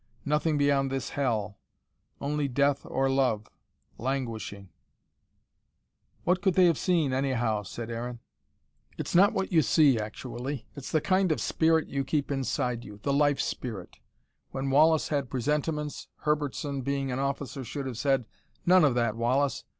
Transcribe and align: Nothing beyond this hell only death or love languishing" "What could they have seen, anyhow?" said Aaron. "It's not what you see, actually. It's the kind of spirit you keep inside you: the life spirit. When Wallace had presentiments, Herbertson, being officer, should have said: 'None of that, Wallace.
Nothing 0.25 0.57
beyond 0.57 0.89
this 0.91 1.09
hell 1.11 1.59
only 2.19 2.47
death 2.47 2.87
or 2.87 3.07
love 3.07 3.47
languishing" 3.99 4.69
"What 6.23 6.41
could 6.41 6.55
they 6.55 6.65
have 6.65 6.79
seen, 6.79 7.13
anyhow?" 7.13 7.61
said 7.61 7.91
Aaron. 7.91 8.19
"It's 8.97 9.13
not 9.13 9.31
what 9.31 9.51
you 9.51 9.61
see, 9.61 9.99
actually. 9.99 10.65
It's 10.75 10.91
the 10.91 11.01
kind 11.01 11.31
of 11.31 11.39
spirit 11.39 11.85
you 11.87 12.03
keep 12.03 12.31
inside 12.31 12.83
you: 12.83 12.99
the 13.03 13.13
life 13.13 13.39
spirit. 13.39 13.97
When 14.49 14.71
Wallace 14.71 15.09
had 15.09 15.29
presentiments, 15.29 16.07
Herbertson, 16.25 16.81
being 16.81 17.11
officer, 17.11 17.63
should 17.63 17.85
have 17.85 17.99
said: 17.99 18.25
'None 18.65 18.83
of 18.83 18.95
that, 18.95 19.15
Wallace. 19.15 19.65